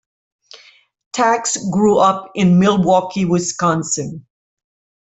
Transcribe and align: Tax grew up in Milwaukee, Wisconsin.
Tax 1.13 1.57
grew 1.69 1.99
up 1.99 2.31
in 2.33 2.57
Milwaukee, 2.57 3.23
Wisconsin. 3.25 4.25